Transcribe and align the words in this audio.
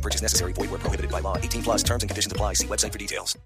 No 0.00 0.02
purchase 0.02 0.22
necessary. 0.22 0.54
Void 0.54 0.70
where 0.70 0.78
prohibited 0.80 1.10
by 1.10 1.20
law. 1.20 1.36
18 1.36 1.62
plus 1.62 1.82
terms 1.84 2.02
and 2.02 2.08
conditions 2.08 2.32
apply. 2.32 2.54
See 2.54 2.66
website 2.66 2.90
for 2.92 2.98
details. 2.98 3.36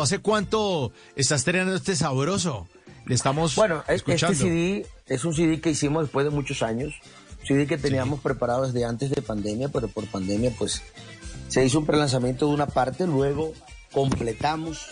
¿Hace 0.00 0.20
cuánto 0.20 0.92
está 1.16 1.34
estrenando 1.34 1.74
este 1.74 1.96
sabroso? 1.96 2.68
Le 3.06 3.16
estamos 3.16 3.56
Bueno, 3.56 3.82
es- 3.88 3.96
escuchando. 3.96 4.32
este 4.32 4.44
CD 4.44 4.86
es 5.06 5.24
un 5.24 5.34
CD 5.34 5.60
que 5.60 5.70
hicimos 5.70 6.04
después 6.04 6.24
de 6.24 6.30
muchos 6.30 6.62
años. 6.62 6.94
Un 7.40 7.46
CD 7.48 7.66
que 7.66 7.78
teníamos 7.78 8.20
preparado 8.20 8.64
desde 8.66 8.84
antes 8.84 9.10
de 9.10 9.22
pandemia, 9.22 9.68
pero 9.70 9.88
por 9.88 10.06
pandemia 10.06 10.52
pues 10.56 10.82
se 11.48 11.64
hizo 11.64 11.80
un 11.80 11.86
prelanzamiento 11.86 12.46
de 12.46 12.54
una 12.54 12.66
parte, 12.66 13.06
luego 13.08 13.52
completamos 13.92 14.86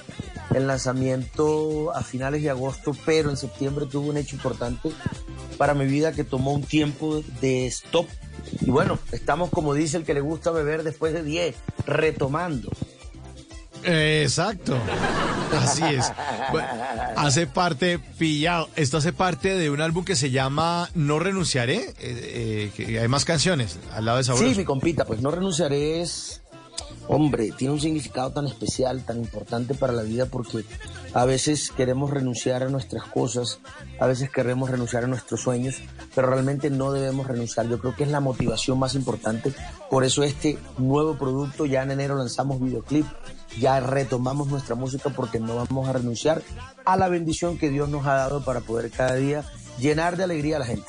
el 0.55 0.67
lanzamiento 0.67 1.93
a 1.95 2.03
finales 2.03 2.43
de 2.43 2.51
agosto, 2.51 2.95
pero 3.07 3.31
en 3.31 3.37
septiembre 3.37 3.87
tuvo 3.87 4.11
un 4.11 4.17
hecho 4.17 4.35
importante 4.37 4.91
para 5.57 5.73
mi 5.75 5.87
vida 5.87 6.13
que 6.13 6.25
tomó 6.25 6.53
un 6.53 6.63
tiempo 6.65 7.23
de 7.41 7.67
stop. 7.67 8.07
Y 8.65 8.71
bueno, 8.71 8.99
estamos 9.11 9.51
como 9.51 9.75
dice 9.75 9.97
el 9.97 10.05
que 10.05 10.15
le 10.15 10.21
gusta 10.21 10.51
beber 10.51 10.83
después 10.83 11.13
de 11.13 11.23
10, 11.23 11.55
retomando. 11.87 12.71
Exacto. 13.85 14.79
Así 15.53 15.83
es. 15.85 16.13
Bueno, 16.53 16.69
hace 17.17 17.47
parte, 17.47 17.99
pillado. 17.99 18.69
Esto 18.77 18.99
hace 18.99 19.13
parte 19.13 19.57
de 19.57 19.71
un 19.71 19.81
álbum 19.81 20.05
que 20.05 20.15
se 20.17 20.31
llama 20.31 20.89
No 20.95 21.19
Renunciaré. 21.19 21.77
eh, 21.77 21.93
eh, 21.99 22.73
que 22.77 23.01
hay 23.01 23.09
más 23.09 23.25
canciones 23.25 23.79
al 23.93 24.05
lado 24.05 24.19
de 24.19 24.25
Sabroso. 24.25 24.49
Sí, 24.49 24.57
mi 24.57 24.65
compita, 24.65 25.05
pues 25.05 25.21
no 25.21 25.31
renunciaré 25.31 26.01
es, 26.01 26.42
hombre, 27.09 27.53
tiene 27.53 27.75
un 27.75 27.81
significado 27.81 28.31
tan 28.31 28.47
especial, 28.47 29.05
tan 29.05 29.19
importante 29.19 29.75
para 29.75 29.93
la 29.93 30.03
vida 30.03 30.27
porque 30.27 30.65
a 31.15 31.25
veces 31.25 31.71
queremos 31.71 32.11
renunciar 32.11 32.63
a 32.63 32.69
nuestras 32.69 33.05
cosas, 33.05 33.59
a 34.01 34.07
veces 34.07 34.31
queremos 34.31 34.71
renunciar 34.71 35.05
a 35.05 35.07
nuestros 35.07 35.41
sueños, 35.41 35.77
pero 36.15 36.29
realmente 36.29 36.71
no 36.71 36.93
debemos 36.93 37.27
renunciar. 37.27 37.69
Yo 37.69 37.79
creo 37.79 37.95
que 37.95 38.05
es 38.05 38.11
la 38.11 38.21
motivación 38.21 38.79
más 38.79 38.95
importante. 38.95 39.53
Por 39.91 40.05
eso 40.05 40.23
este 40.23 40.59
nuevo 40.79 41.17
producto, 41.19 41.67
ya 41.67 41.83
en 41.83 41.91
enero 41.91 42.17
lanzamos 42.17 42.61
videoclip, 42.61 43.07
ya 43.59 43.81
retomamos 43.81 44.49
nuestra 44.49 44.75
música 44.75 45.11
porque 45.11 45.39
no 45.39 45.57
vamos 45.57 45.89
a 45.89 45.93
renunciar 45.93 46.43
a 46.85 46.97
la 46.97 47.09
bendición 47.09 47.59
que 47.59 47.71
Dios 47.71 47.89
nos 47.89 48.07
ha 48.07 48.15
dado 48.15 48.45
para 48.45 48.61
poder 48.61 48.91
cada 48.91 49.15
día 49.17 49.45
llenar 49.79 50.17
de 50.17 50.25
alegría 50.25 50.57
a 50.57 50.61
la 50.61 50.67
gente. 50.67 50.89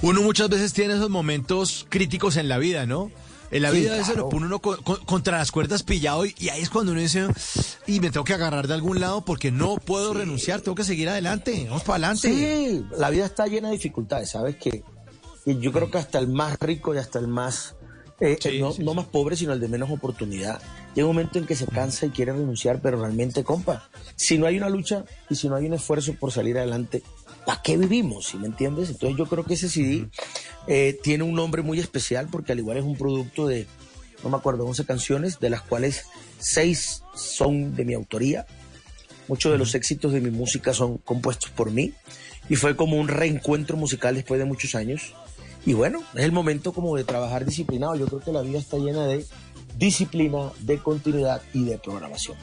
Uno 0.00 0.20
muchas 0.22 0.48
veces 0.48 0.72
tiene 0.72 0.94
esos 0.94 1.10
momentos 1.10 1.86
críticos 1.88 2.36
en 2.36 2.48
la 2.48 2.58
vida, 2.58 2.86
¿no? 2.86 3.12
En 3.52 3.62
la 3.62 3.70
Sí, 3.70 3.80
vida 3.80 3.90
a 3.90 3.98
veces 3.98 4.06
claro. 4.14 4.22
lo 4.22 4.28
pone 4.30 4.46
uno 4.46 4.58
co- 4.60 4.78
co- 4.82 4.98
contra 5.04 5.38
las 5.38 5.52
cuerdas 5.52 5.82
pillado 5.82 6.26
y, 6.26 6.34
y 6.38 6.48
ahí 6.48 6.62
es 6.62 6.70
cuando 6.70 6.90
uno 6.92 7.00
dice, 7.00 7.28
y 7.86 8.00
me 8.00 8.10
tengo 8.10 8.24
que 8.24 8.34
agarrar 8.34 8.66
de 8.66 8.74
algún 8.74 8.98
lado 8.98 9.24
porque 9.24 9.50
no 9.52 9.76
puedo 9.76 10.14
renunciar, 10.14 10.60
tengo 10.62 10.74
que 10.74 10.84
seguir 10.84 11.08
adelante, 11.10 11.66
vamos 11.68 11.82
para 11.84 11.96
adelante. 12.08 12.28
Sí, 12.28 12.84
la 12.98 13.10
vida 13.10 13.26
está 13.26 13.46
llena 13.46 13.68
de 13.68 13.74
dificultades, 13.74 14.30
¿sabes? 14.30 14.56
Que 14.56 14.82
y 15.44 15.58
yo 15.58 15.70
creo 15.72 15.90
que 15.90 15.98
hasta 15.98 16.18
el 16.18 16.28
más 16.28 16.58
rico 16.60 16.94
y 16.94 16.98
hasta 16.98 17.18
el 17.18 17.28
más, 17.28 17.74
eh, 18.20 18.38
Sí, 18.40 18.48
eh, 18.50 18.60
no, 18.60 18.72
no 18.78 18.94
más 18.94 19.06
pobre, 19.06 19.36
sino 19.36 19.52
el 19.52 19.60
de 19.60 19.68
menos 19.68 19.90
oportunidad. 19.90 20.60
Llega 20.94 21.06
un 21.08 21.14
momento 21.16 21.38
en 21.38 21.46
que 21.46 21.56
se 21.56 21.66
cansa 21.66 22.06
y 22.06 22.10
quiere 22.10 22.32
renunciar, 22.32 22.80
pero 22.80 23.00
realmente, 23.00 23.42
compa, 23.44 23.88
si 24.16 24.38
no 24.38 24.46
hay 24.46 24.56
una 24.56 24.68
lucha 24.70 25.04
y 25.28 25.34
si 25.34 25.48
no 25.48 25.56
hay 25.56 25.66
un 25.66 25.74
esfuerzo 25.74 26.14
por 26.14 26.30
salir 26.32 26.56
adelante, 26.58 27.02
¿para 27.44 27.62
qué 27.62 27.76
vivimos? 27.76 28.26
¿Sí 28.26 28.38
me 28.38 28.46
entiendes? 28.46 28.90
Entonces 28.90 29.18
yo 29.18 29.26
creo 29.26 29.44
que 29.44 29.54
ese 29.54 29.68
CD 29.68 30.08
eh, 30.66 30.98
tiene 31.02 31.24
un 31.24 31.34
nombre 31.34 31.62
muy 31.62 31.78
especial 31.78 32.28
porque 32.30 32.52
al 32.52 32.58
igual 32.58 32.76
es 32.76 32.84
un 32.84 32.96
producto 32.96 33.46
de, 33.46 33.66
no 34.22 34.30
me 34.30 34.36
acuerdo, 34.36 34.66
11 34.66 34.84
canciones, 34.84 35.40
de 35.40 35.50
las 35.50 35.62
cuales 35.62 36.04
6 36.38 37.02
son 37.14 37.74
de 37.74 37.84
mi 37.84 37.94
autoría. 37.94 38.46
Muchos 39.28 39.52
de 39.52 39.58
los 39.58 39.74
éxitos 39.74 40.12
de 40.12 40.20
mi 40.20 40.30
música 40.30 40.74
son 40.74 40.98
compuestos 40.98 41.50
por 41.50 41.70
mí 41.70 41.94
y 42.48 42.56
fue 42.56 42.76
como 42.76 42.96
un 42.96 43.08
reencuentro 43.08 43.76
musical 43.76 44.14
después 44.14 44.38
de 44.38 44.44
muchos 44.44 44.74
años. 44.74 45.14
Y 45.64 45.74
bueno, 45.74 46.02
es 46.14 46.24
el 46.24 46.32
momento 46.32 46.72
como 46.72 46.96
de 46.96 47.04
trabajar 47.04 47.44
disciplinado. 47.44 47.94
Yo 47.94 48.06
creo 48.06 48.20
que 48.20 48.32
la 48.32 48.42
vida 48.42 48.58
está 48.58 48.78
llena 48.78 49.06
de 49.06 49.24
disciplina, 49.78 50.50
de 50.60 50.78
continuidad 50.78 51.40
y 51.52 51.64
de 51.64 51.78
programación. 51.78 52.36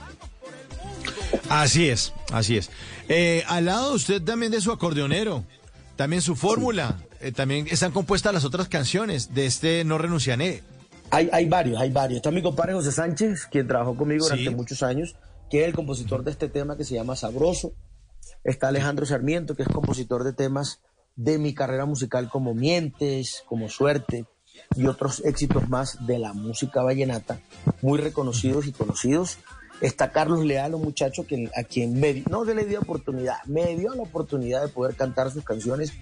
Así 1.50 1.90
es, 1.90 2.14
así 2.32 2.58
es. 2.58 2.70
Eh, 3.08 3.44
al 3.48 3.66
lado 3.66 3.94
usted 3.94 4.22
también 4.22 4.52
de 4.52 4.62
su 4.62 4.72
acordeonero, 4.72 5.44
también 5.96 6.22
su 6.22 6.36
fórmula, 6.36 6.98
eh, 7.22 7.32
también 7.32 7.68
están 7.70 7.92
compuestas 7.92 8.34
las 8.34 8.46
otras 8.46 8.68
canciones 8.70 9.34
de 9.34 9.46
este 9.46 9.84
No 9.84 9.98
Renunciaré. 9.98 10.64
Hay, 11.12 11.28
hay 11.34 11.48
varios, 11.50 11.82
hay 11.82 11.90
varios. 11.92 12.18
Está 12.18 12.30
mi 12.30 12.44
compadre 12.44 12.74
José 12.74 12.92
Sánchez, 12.92 13.48
quien 13.52 13.68
trabajó 13.68 13.96
conmigo 13.96 14.26
Sí. 14.26 14.30
durante 14.32 14.56
muchos 14.56 14.84
años, 14.84 15.16
que 15.50 15.62
es 15.62 15.68
el 15.68 15.74
compositor 15.74 16.24
de 16.24 16.32
este 16.32 16.50
tema 16.50 16.78
que 16.78 16.84
se 16.84 16.94
llama 16.94 17.16
Sabroso. 17.16 17.74
Está 18.44 18.68
Alejandro 18.68 19.06
Sarmiento, 19.08 19.56
que 19.56 19.64
es 19.64 19.70
compositor 19.70 20.24
de 20.24 20.34
temas 20.34 20.82
de 21.16 21.40
mi 21.40 21.56
carrera 21.56 21.86
musical 21.86 22.30
como 22.30 22.54
Mientes, 22.54 23.44
como 23.48 23.70
Suerte 23.70 24.26
y 24.76 24.86
otros 24.86 25.22
éxitos 25.26 25.68
más 25.68 26.06
de 26.06 26.20
la 26.20 26.34
música 26.34 26.84
vallenata, 26.84 27.40
muy 27.82 27.98
reconocidos 28.00 28.68
y 28.68 28.72
conocidos. 28.72 29.40
Está 29.82 30.12
Carlos 30.12 30.44
Leal, 30.44 30.76
un 30.76 30.82
muchacho 30.84 31.26
que, 31.26 31.50
a 31.56 31.64
quien 31.64 32.00
me, 32.00 32.24
no 32.30 32.44
se 32.46 32.54
le 32.54 32.66
dio 32.66 32.80
oportunidad, 32.82 33.38
me 33.46 33.78
dio 33.78 33.94
la 33.96 34.04
oportunidad 34.04 34.62
de 34.62 34.68
poder 34.68 34.96
cantar 34.96 35.32
sus 35.32 35.44
canciones, 35.46 35.94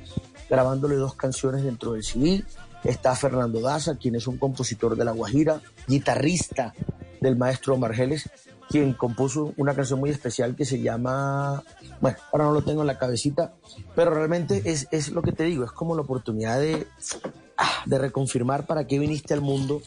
grabándole 0.50 0.96
dos 0.96 1.14
canciones 1.16 1.64
dentro 1.64 1.94
del 1.94 2.04
CD. 2.04 2.44
Está 2.84 3.16
Fernando 3.16 3.62
Daza, 3.62 3.96
quien 3.98 4.16
es 4.16 4.26
un 4.28 4.38
compositor 4.38 4.96
de 4.96 5.06
La 5.06 5.12
Guajira, 5.12 5.62
guitarrista 5.88 6.74
del 7.22 7.36
maestro 7.36 7.78
Margeles, 7.78 8.30
quien 8.70 8.94
compuso 8.94 9.54
una 9.58 9.74
canción 9.76 10.00
muy 10.00 10.10
especial 10.10 10.56
que 10.56 10.66
se 10.66 10.80
llama, 10.82 11.64
bueno, 12.02 12.18
ahora 12.32 12.46
no 12.46 12.52
lo 12.54 12.64
tengo 12.64 12.82
en 12.82 12.88
la 12.88 12.98
cabecita, 12.98 13.54
pero 13.96 14.12
realmente 14.12 14.62
es, 14.66 14.88
es 14.92 15.10
lo 15.10 15.22
que 15.22 15.32
te 15.32 15.44
digo, 15.44 15.64
es 15.64 15.72
como 15.72 15.96
la 15.96 16.02
oportunidad 16.02 16.60
de, 16.60 16.88
ah, 17.58 17.84
de 17.86 17.98
reconfirmar 18.00 18.66
para 18.66 18.86
qué 18.88 18.98
viniste 19.00 19.34
al 19.34 19.42
mundo, 19.42 19.82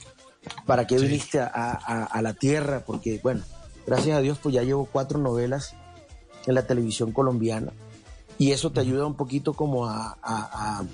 para 0.65 0.87
qué 0.87 0.97
viniste 0.99 1.41
a, 1.41 1.47
a- 1.53 2.05
a 2.05 2.23
la 2.23 2.35
tierra, 2.35 2.83
porque 2.87 3.21
bueno, 3.23 3.43
gracias 3.91 4.17
a 4.17 4.21
Dios 4.21 4.39
pues 4.41 4.55
ya 4.55 4.63
llevo 4.63 4.85
cuatro 4.87 5.19
novelas 5.19 5.75
en 6.47 6.55
la 6.55 6.65
televisión 6.65 7.11
colombiana 7.11 7.73
y 8.39 8.53
eso 8.53 8.71
te 8.71 8.79
ayuda 8.79 9.05
un 9.05 9.17
poquito 9.17 9.53
como 9.53 9.87
a, 9.87 10.87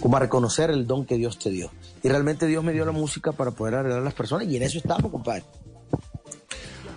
como 0.00 0.16
a 0.16 0.20
reconocer 0.20 0.70
el 0.70 0.86
don 0.86 1.06
que 1.06 1.16
Dios 1.16 1.38
te 1.38 1.48
dio. 1.48 1.70
Y 2.02 2.08
realmente 2.08 2.46
Dios 2.46 2.62
me 2.62 2.72
dio 2.72 2.84
la 2.84 2.92
música 2.92 3.32
para 3.32 3.52
poder 3.52 3.76
arreglar 3.76 4.00
a 4.00 4.04
las 4.04 4.14
personas 4.14 4.48
y 4.48 4.56
en 4.56 4.64
eso 4.64 4.78
estamos, 4.78 5.10
compadre. 5.10 5.44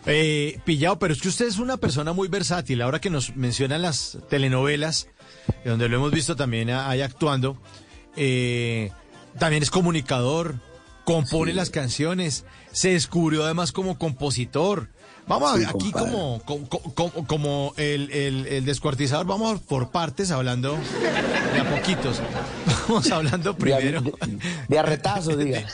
Eh, 0.08 0.60
pillado, 0.66 1.00
pero 1.00 1.14
es 1.14 1.22
que 1.22 1.30
usted 1.30 1.48
es 1.48 1.60
una 1.60 1.78
persona 1.78 2.12
muy 2.12 2.28
versátil. 2.28 2.82
Ahora 2.82 3.00
que 3.00 3.10
nos 3.10 3.36
mencionan 3.36 3.84
las 3.84 4.18
telenovelas, 4.30 5.08
eh, 5.64 5.70
donde 5.70 5.88
lo 5.88 5.98
hemos 5.98 6.12
visto 6.12 6.36
también 6.36 6.70
ahí 6.72 7.02
actuando, 7.02 7.58
eh, 8.18 8.92
también 9.40 9.64
es 9.64 9.70
comunicador, 9.70 10.56
compone 11.06 11.54
las 11.54 11.70
canciones, 11.70 12.44
se 12.72 12.90
descubrió 12.90 13.46
además 13.46 13.72
como 13.72 13.98
compositor. 13.98 14.90
Vamos 15.28 15.54
a- 15.54 15.58
Sí, 15.58 15.64
aquí 15.68 15.92
como, 15.92 16.42
como, 16.46 16.68
como- 16.70 17.26
como 17.28 17.74
el, 17.78 18.12
el- 18.12 18.46
el 18.48 18.66
descuartizador, 18.66 19.26
vamos 19.26 19.60
por 19.62 19.90
partes 19.92 20.30
hablando 20.32 20.78
de 21.54 21.60
a 21.60 21.70
poquitos. 21.76 22.22
Vamos 22.88 23.12
hablando 23.12 23.56
primero. 23.56 24.02
de, 24.02 24.40
de 24.68 24.80
arretazo, 24.80 25.36
diga. 25.38 25.66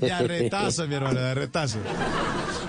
De 0.00 0.12
arretazo, 0.12 0.86
mi 0.86 0.94
hermano, 0.94 1.20
de 1.20 1.30
arretazo. 1.30 1.78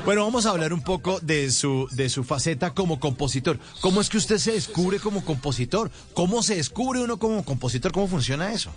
Bueno, 0.05 0.25
vamos 0.25 0.45
a 0.45 0.49
hablar 0.49 0.73
un 0.73 0.81
poco 0.81 1.21
de 1.21 1.49
su, 1.49 1.87
de 1.91 2.09
su 2.09 2.25
faceta 2.25 2.73
como 2.73 2.99
compositor. 2.99 3.57
¿Cómo 3.79 4.01
es 4.01 4.09
que 4.09 4.17
usted 4.17 4.37
se 4.37 4.51
descubre 4.51 4.99
como 4.99 5.23
compositor? 5.23 5.91
¿Cómo 6.13 6.43
se 6.43 6.55
descubre 6.55 7.01
uno 7.01 7.17
como 7.19 7.45
compositor? 7.45 7.93
¿Cómo 7.93 8.07
funciona 8.07 8.51
eso? 8.51 8.69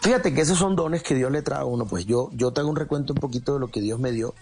Fíjate 0.00 0.32
que 0.32 0.40
esos 0.40 0.58
son 0.58 0.74
dones 0.74 1.02
que 1.02 1.14
Dios 1.14 1.30
le 1.30 1.42
trae 1.42 1.60
a 1.60 1.64
uno. 1.66 1.84
Pues 1.84 2.06
yo, 2.06 2.30
yo 2.32 2.52
te 2.52 2.60
hago 2.60 2.70
un 2.70 2.76
recuento 2.76 3.12
un 3.12 3.18
poquito 3.20 3.52
de 3.52 3.60
lo 3.60 3.68
que 3.68 3.82
Dios 3.82 4.00
me 4.00 4.12
dio. 4.12 4.34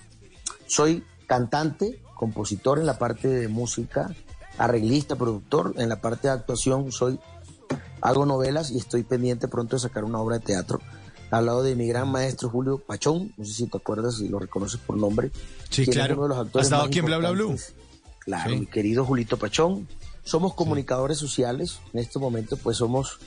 Soy 0.68 1.02
cantante, 1.26 2.00
compositor 2.14 2.78
en 2.78 2.86
la 2.86 2.96
parte 2.96 3.26
de 3.26 3.48
música, 3.48 4.14
arreglista, 4.56 5.16
productor. 5.16 5.74
En 5.78 5.88
la 5.88 6.00
parte 6.00 6.28
de 6.28 6.34
actuación 6.34 6.92
soy, 6.92 7.18
hago 8.00 8.26
novelas 8.26 8.70
y 8.70 8.78
estoy 8.78 9.02
pendiente 9.02 9.48
pronto 9.48 9.76
de 9.76 9.80
sacar 9.80 10.04
una 10.04 10.18
obra 10.20 10.38
de 10.38 10.44
teatro. 10.44 10.80
Al 11.30 11.46
lado 11.46 11.62
de 11.62 11.76
mi 11.76 11.86
gran 11.86 12.10
maestro 12.10 12.48
Julio 12.50 12.78
Pachón, 12.78 13.32
no 13.36 13.44
sé 13.44 13.52
si 13.52 13.66
te 13.66 13.76
acuerdas, 13.76 14.16
si 14.16 14.28
lo 14.28 14.38
reconoces 14.40 14.80
por 14.80 14.96
nombre. 14.96 15.30
Sí, 15.68 15.84
quien 15.84 15.90
es 15.90 15.94
claro. 15.94 16.14
uno 16.14 16.22
de 16.24 16.28
los 16.30 16.38
actores 16.38 16.66
estado 16.66 16.82
más 16.82 16.88
aquí 16.88 16.98
en 16.98 17.04
Bla 17.04 17.18
Bla 17.18 17.30
Blue. 17.30 17.56
Claro, 18.18 18.50
Sí. 18.50 18.58
mi 18.60 18.66
querido 18.66 19.04
Julito 19.04 19.36
Pachón. 19.36 19.86
Somos 20.24 20.54
comunicadores 20.54 21.18
sociales. 21.18 21.78
En 21.92 22.00
este 22.00 22.18
momento, 22.18 22.56
pues 22.56 22.76
somos 22.78 23.18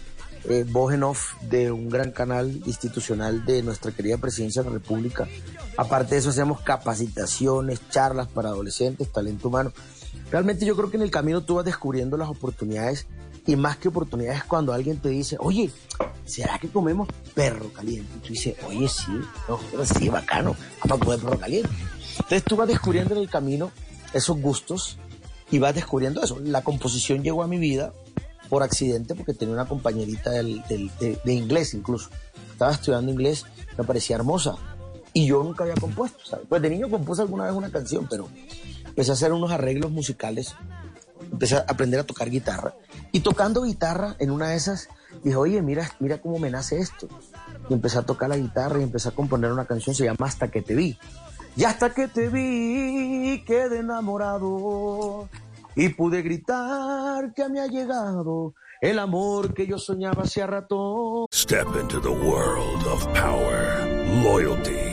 eh, 0.50 0.66
voz 0.70 0.94
en 0.94 1.04
off 1.04 1.34
de 1.44 1.72
un 1.72 1.90
gran 1.90 2.12
canal 2.12 2.62
institucional 2.66 3.46
de 3.46 3.64
nuestra 3.64 3.92
querida 3.94 4.18
presidencia 4.18 4.62
de 4.62 4.68
la 4.70 4.74
República. 4.74 5.28
Aparte 5.78 6.16
de 6.16 6.20
eso, 6.20 6.30
hacemos 6.30 6.60
capacitaciones, 6.62 7.80
charlas 7.90 8.28
para 8.28 8.50
adolescentes, 8.50 9.12
talento 9.12 9.48
humano. 9.48 9.72
Realmente 10.30 10.66
yo 10.66 10.76
creo 10.76 10.90
que 10.92 10.98
en 10.98 11.04
el 11.04 11.12
camino 11.12 11.42
tú 11.42 11.56
vas 11.56 11.66
descubriendo 11.66 12.18
las 12.18 12.28
oportunidades 12.30 13.08
y 13.46 13.56
más 13.56 13.78
que 13.78 13.90
oportunidades 13.90 14.44
cuando 14.46 14.72
alguien 14.74 14.98
te 14.98 15.10
dice, 15.10 15.36
oye, 15.40 15.70
¿será 16.26 16.58
que 16.60 16.70
comemos 16.70 17.08
perro 17.34 17.72
caliente? 17.74 18.10
Y 18.18 18.20
tú 18.20 18.28
dices, 18.30 18.56
oye, 18.68 18.88
sí, 18.88 19.12
no, 19.50 19.60
sí, 19.86 20.10
bacano, 20.10 20.56
vamos 20.86 21.02
a 21.02 21.06
comer 21.06 21.20
perro 21.20 21.40
caliente. 21.40 21.70
Entonces 22.16 22.44
tú 22.44 22.56
vas 22.56 22.68
descubriendo 22.68 23.16
en 23.16 23.22
el 23.22 23.30
camino 23.30 23.72
esos 24.14 24.38
gustos 24.40 24.98
y 25.52 25.60
vas 25.60 25.76
descubriendo 25.76 26.22
eso. 26.24 26.40
La 26.40 26.62
composición 26.64 27.24
llegó 27.24 27.44
a 27.44 27.48
mi 27.48 27.58
vida 27.58 27.92
por 28.50 28.64
accidente 28.64 29.16
porque 29.16 29.34
tenía 29.34 29.54
una 29.56 29.66
compañerita 29.68 30.30
del, 30.32 30.62
del- 30.70 30.92
de, 31.00 31.20
de 31.24 31.34
inglés 31.34 31.74
incluso. 31.74 32.10
Estaba 32.52 32.72
estudiando 32.72 33.12
inglés, 33.12 33.46
me 33.78 33.84
parecía 33.84 34.16
hermosa 34.16 34.56
y 35.12 35.26
yo 35.26 35.44
nunca 35.44 35.64
había 35.64 35.76
compuesto. 35.76 36.20
¿sabes? 36.26 36.46
Pues 36.48 36.62
de 36.62 36.70
niño 36.70 36.90
compuse 36.90 37.24
alguna 37.24 37.46
vez 37.46 37.54
una 37.54 37.72
canción, 37.72 38.08
pero 38.10 38.30
empecé 38.86 39.12
a 39.12 39.16
hacer 39.16 39.34
unos 39.34 39.52
arreglos 39.52 39.92
musicales, 39.92 40.56
empecé 41.34 41.58
a 41.58 41.66
aprender 41.68 42.00
a 42.00 42.04
tocar 42.06 42.30
guitarra 42.30 42.76
y 43.12 43.20
tocando 43.20 43.64
guitarra 43.64 44.16
en 44.20 44.32
una 44.32 44.50
de 44.50 44.56
esas 44.56 44.88
dije, 45.24 45.36
oye, 45.36 45.62
mira, 45.62 45.90
mira 46.00 46.20
cómo 46.20 46.40
me 46.40 46.50
nace 46.50 46.80
esto. 46.80 47.08
Y 47.70 47.74
empecé 47.74 47.98
a 47.98 48.04
tocar 48.04 48.30
la 48.30 48.38
guitarra 48.38 48.80
y 48.80 48.84
empecé 48.84 49.10
a 49.10 49.12
componer 49.12 49.52
una 49.52 49.66
canción, 49.66 49.96
se 49.96 50.06
llama 50.06 50.28
Hasta 50.28 50.50
que 50.50 50.62
te 50.62 50.76
vi. 50.76 50.98
Y 51.56 51.66
hasta 51.66 51.94
que 51.94 52.08
te 52.08 52.30
vi 52.30 53.44
quedé 53.46 53.80
enamorado 53.80 55.30
y 55.76 55.90
pude 55.90 56.22
gritar 56.22 57.34
que 57.34 57.48
me 57.50 57.60
ha 57.60 57.68
llegado 57.68 58.56
el 58.82 59.00
amor 59.00 59.54
que 59.54 59.68
yo 59.68 59.78
soñaba 59.78 60.24
hacía 60.24 60.48
rato. 60.48 61.28
Step 61.32 61.68
into 61.80 62.02
the 62.02 62.10
world 62.10 62.86
of 62.88 63.06
power, 63.14 63.88
loyalty, 64.24 64.93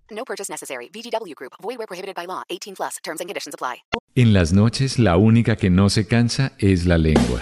No 0.11 0.23
purchase 0.23 0.49
necessary. 0.49 0.89
VGW 0.93 1.35
Group. 1.35 1.53
Void 1.61 1.77
where 1.77 1.87
prohibited 1.87 2.15
by 2.15 2.25
law. 2.25 2.43
18 2.49 2.75
plus. 2.75 2.97
Terms 3.03 3.19
and 3.19 3.27
conditions 3.27 3.53
apply. 3.53 3.83
En 4.15 4.33
las 4.33 4.53
noches 4.53 4.99
la 4.99 5.17
única 5.17 5.55
que 5.55 5.69
no 5.69 5.89
se 5.89 6.05
cansa 6.05 6.51
es 6.59 6.85
la 6.85 6.97
lengua. 6.97 7.41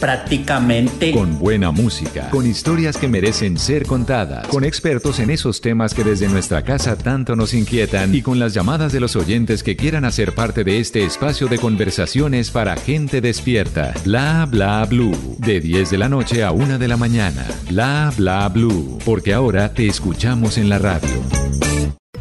Prácticamente. 0.00 1.12
Con 1.12 1.38
buena 1.38 1.70
música, 1.70 2.30
con 2.30 2.46
historias 2.46 2.96
que 2.96 3.08
merecen 3.08 3.58
ser 3.58 3.84
contadas, 3.86 4.46
con 4.48 4.64
expertos 4.64 5.18
en 5.18 5.30
esos 5.30 5.60
temas 5.60 5.94
que 5.94 6.04
desde 6.04 6.28
nuestra 6.28 6.62
casa 6.62 6.96
tanto 6.96 7.34
nos 7.34 7.52
inquietan 7.54 8.14
y 8.14 8.22
con 8.22 8.38
las 8.38 8.54
llamadas 8.54 8.92
de 8.92 9.00
los 9.00 9.16
oyentes 9.16 9.62
que 9.62 9.76
quieran 9.76 10.04
hacer 10.04 10.34
parte 10.34 10.64
de 10.64 10.78
este 10.78 11.04
espacio 11.04 11.48
de 11.48 11.58
conversaciones 11.58 12.50
para 12.50 12.76
gente 12.76 13.20
despierta. 13.20 13.92
Bla 14.04 14.46
bla 14.46 14.84
blue. 14.84 15.36
De 15.38 15.60
10 15.60 15.90
de 15.90 15.98
la 15.98 16.08
noche 16.08 16.44
a 16.44 16.52
1 16.52 16.78
de 16.78 16.88
la 16.88 16.96
mañana. 16.96 17.46
Bla 17.68 18.12
bla 18.16 18.48
blue. 18.48 18.98
Porque 19.04 19.34
ahora 19.34 19.72
te 19.74 19.86
escuchamos 19.86 20.58
en 20.58 20.68
la 20.68 20.78
radio. 20.78 21.08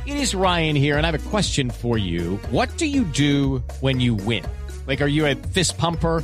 It 0.05 0.15
is 0.15 0.33
Ryan 0.33 0.75
here, 0.75 0.97
and 0.97 1.05
I 1.05 1.11
have 1.11 1.19
a 1.27 1.29
question 1.29 1.69
for 1.69 1.97
you. 1.97 2.39
What 2.49 2.69
do 2.77 2.85
you 2.85 3.03
do 3.03 3.61
when 3.81 3.99
you 3.99 4.15
win? 4.15 4.43
Like, 4.87 5.01
are 5.01 5.09
you 5.09 5.27
a 5.27 5.35
fist 5.35 5.77
pumper? 5.77 6.23